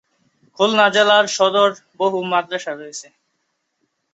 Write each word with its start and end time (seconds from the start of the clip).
খুলনা 0.59 0.87
জেলার 0.95 1.25
সদর 1.37 1.69
বহু 1.99 2.17
মাদ্রাসা 2.31 2.71
রয়েছে। 2.73 3.07